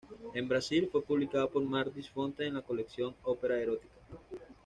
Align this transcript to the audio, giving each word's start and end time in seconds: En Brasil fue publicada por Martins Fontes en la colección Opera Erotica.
En 0.33 0.47
Brasil 0.47 0.89
fue 0.91 1.03
publicada 1.03 1.45
por 1.47 1.61
Martins 1.63 2.09
Fontes 2.09 2.47
en 2.47 2.55
la 2.55 2.63
colección 2.63 3.13
Opera 3.21 3.61
Erotica. 3.61 3.93